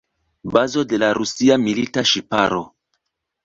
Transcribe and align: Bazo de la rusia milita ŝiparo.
Bazo 0.53 0.83
de 0.93 0.99
la 1.03 1.11
rusia 1.19 1.59
milita 1.67 2.07
ŝiparo. 2.15 2.67